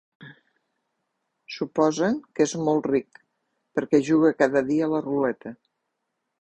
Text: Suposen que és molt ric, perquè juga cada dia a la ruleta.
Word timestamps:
Suposen 1.57 2.17
que 2.33 2.47
és 2.49 2.57
molt 2.69 2.89
ric, 2.93 3.21
perquè 3.79 4.03
juga 4.11 4.35
cada 4.43 4.67
dia 4.73 4.89
a 4.89 4.93
la 4.99 5.07
ruleta. 5.09 5.57